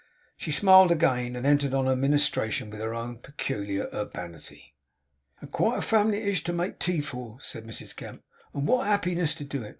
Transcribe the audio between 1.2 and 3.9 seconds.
and entered on her ministration with her own particular